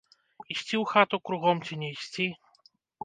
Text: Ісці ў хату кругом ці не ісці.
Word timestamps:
Ісці 0.53 0.75
ў 0.79 0.79
хату 0.93 1.15
кругом 1.29 1.57
ці 1.69 1.73
не 1.83 1.91
ісці. 1.97 2.27